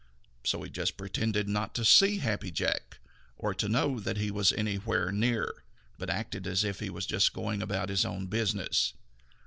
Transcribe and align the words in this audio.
So 0.43 0.63
he 0.63 0.71
just 0.71 0.97
pretended 0.97 1.47
not 1.47 1.75
to 1.75 1.85
see 1.85 2.17
Happy 2.17 2.49
Jack, 2.49 2.97
or 3.37 3.53
to 3.53 3.69
know 3.69 3.99
that 3.99 4.17
he 4.17 4.31
was 4.31 4.51
anywhere 4.51 5.11
near, 5.11 5.61
but 5.99 6.09
acted 6.09 6.47
as 6.47 6.63
if 6.63 6.79
he 6.79 6.89
was 6.89 7.05
just 7.05 7.33
going 7.33 7.61
about 7.61 7.89
his 7.89 8.03
own 8.03 8.25
business. 8.25 8.93